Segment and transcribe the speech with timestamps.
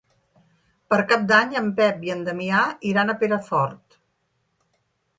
[0.93, 2.65] Per Cap d'Any en Pep i en Damià
[2.95, 4.03] iran a Perafort.